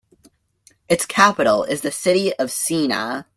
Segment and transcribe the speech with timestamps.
[0.89, 3.27] Its capital is the city of Siena.